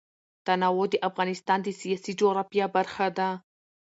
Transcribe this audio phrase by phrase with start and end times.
[0.45, 3.29] تنوع د افغانستان د سیاسي جغرافیه برخه ده.